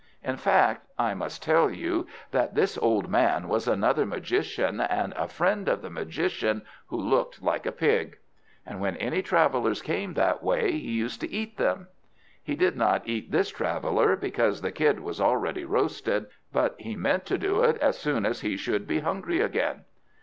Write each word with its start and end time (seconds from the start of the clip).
In 0.23 0.35
fact 0.35 0.87
I 0.97 1.13
must 1.13 1.43
tell 1.43 1.69
you, 1.69 2.07
that 2.31 2.55
this 2.55 2.75
old 2.79 3.07
man 3.07 3.47
was 3.47 3.67
another 3.67 4.03
magician, 4.03 4.79
and 4.79 5.13
a 5.15 5.27
friend 5.27 5.69
of 5.69 5.83
the 5.83 5.91
magician 5.91 6.63
who 6.87 6.97
looked 6.99 7.43
like 7.43 7.67
a 7.67 7.71
pig; 7.71 8.17
and 8.65 8.81
when 8.81 8.97
any 8.97 9.21
travellers 9.21 9.79
came 9.83 10.15
that 10.15 10.41
way, 10.41 10.71
he 10.71 10.89
used 10.89 11.21
to 11.21 11.29
eat 11.29 11.57
them. 11.57 11.87
He 12.41 12.55
did 12.55 12.75
not 12.75 13.07
eat 13.07 13.29
this 13.29 13.49
traveller, 13.51 14.15
because 14.15 14.61
the 14.61 14.71
kid 14.71 15.01
was 15.01 15.21
ready 15.21 15.65
roasted; 15.65 16.25
but 16.51 16.73
he 16.79 16.95
meant 16.95 17.27
to 17.27 17.37
do 17.37 17.61
it 17.61 17.77
as 17.77 17.99
soon 17.99 18.25
as 18.25 18.41
he 18.41 18.57
should 18.57 18.87
be 18.87 19.01
hungry 19.01 19.39
again. 19.39 19.83